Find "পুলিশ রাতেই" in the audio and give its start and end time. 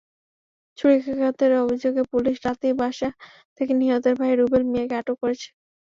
2.11-2.73